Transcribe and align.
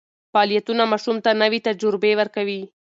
فعالیتونه 0.31 0.83
ماشوم 0.91 1.17
ته 1.25 1.31
نوې 1.41 1.59
تجربې 1.67 2.11
ورکوي. 2.19 2.61